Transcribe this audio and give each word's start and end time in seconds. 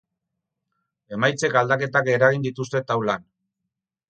Emaitzek 1.17 1.57
aldaketak 1.61 2.09
eragin 2.15 2.47
dituzte 2.49 2.83
taulan. 2.89 3.29